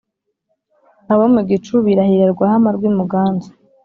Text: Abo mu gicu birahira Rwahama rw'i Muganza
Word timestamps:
Abo 1.13 1.25
mu 1.33 1.41
gicu 1.49 1.73
birahira 1.85 2.25
Rwahama 2.33 2.69
rw'i 2.75 2.91
Muganza 2.97 3.49